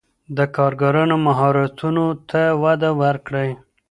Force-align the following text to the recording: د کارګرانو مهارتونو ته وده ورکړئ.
د 0.37 0.39
کارګرانو 0.55 1.15
مهارتونو 1.27 2.05
ته 2.29 2.41
وده 2.61 2.89
ورکړئ. 3.01 3.49